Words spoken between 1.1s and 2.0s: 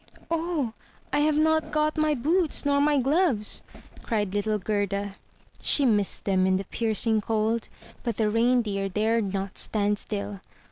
I have not got